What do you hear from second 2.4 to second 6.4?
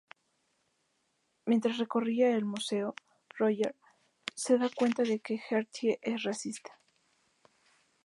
museo, Roger se da cuenta de que Gertie es